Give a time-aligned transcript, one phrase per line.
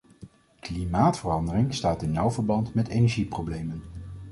[0.59, 3.81] Klimaatverandering staat in nauw verband met energieproblemen.